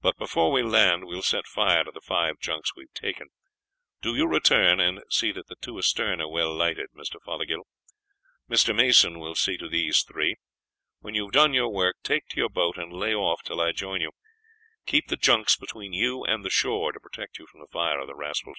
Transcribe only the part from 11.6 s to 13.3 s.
work take to your boat and lay